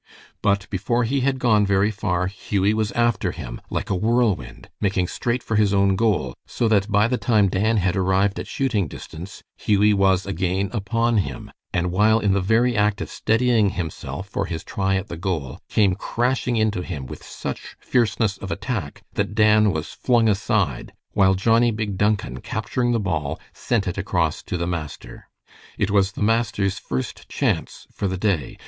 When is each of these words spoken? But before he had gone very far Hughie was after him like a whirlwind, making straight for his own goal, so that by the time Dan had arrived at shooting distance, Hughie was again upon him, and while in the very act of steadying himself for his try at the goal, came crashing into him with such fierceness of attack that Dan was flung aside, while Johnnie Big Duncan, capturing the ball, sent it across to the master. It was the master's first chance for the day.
But 0.41 0.67
before 0.71 1.03
he 1.03 1.19
had 1.19 1.37
gone 1.37 1.63
very 1.63 1.91
far 1.91 2.25
Hughie 2.25 2.73
was 2.73 2.91
after 2.93 3.31
him 3.31 3.61
like 3.69 3.91
a 3.91 3.95
whirlwind, 3.95 4.67
making 4.81 5.07
straight 5.07 5.43
for 5.43 5.57
his 5.57 5.75
own 5.75 5.95
goal, 5.95 6.33
so 6.47 6.67
that 6.69 6.91
by 6.91 7.07
the 7.07 7.19
time 7.19 7.49
Dan 7.49 7.77
had 7.77 7.95
arrived 7.95 8.39
at 8.39 8.47
shooting 8.47 8.87
distance, 8.87 9.43
Hughie 9.57 9.93
was 9.93 10.25
again 10.25 10.71
upon 10.73 11.17
him, 11.17 11.51
and 11.71 11.91
while 11.91 12.17
in 12.19 12.33
the 12.33 12.41
very 12.41 12.75
act 12.75 12.99
of 12.99 13.11
steadying 13.11 13.69
himself 13.69 14.27
for 14.27 14.47
his 14.47 14.63
try 14.63 14.95
at 14.95 15.07
the 15.07 15.17
goal, 15.17 15.59
came 15.69 15.93
crashing 15.93 16.55
into 16.55 16.81
him 16.81 17.05
with 17.05 17.21
such 17.23 17.75
fierceness 17.79 18.39
of 18.39 18.49
attack 18.49 19.03
that 19.13 19.35
Dan 19.35 19.71
was 19.71 19.89
flung 19.93 20.27
aside, 20.27 20.93
while 21.11 21.35
Johnnie 21.35 21.69
Big 21.69 21.95
Duncan, 21.95 22.41
capturing 22.41 22.91
the 22.91 22.99
ball, 22.99 23.39
sent 23.53 23.87
it 23.87 23.99
across 23.99 24.41
to 24.45 24.57
the 24.57 24.65
master. 24.65 25.27
It 25.77 25.91
was 25.91 26.13
the 26.13 26.23
master's 26.23 26.79
first 26.79 27.29
chance 27.29 27.85
for 27.93 28.07
the 28.07 28.17
day. 28.17 28.57